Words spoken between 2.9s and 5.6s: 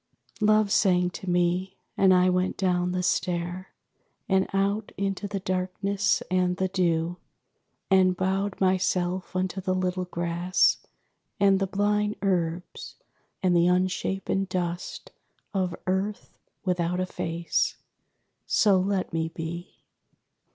the stair, And out into the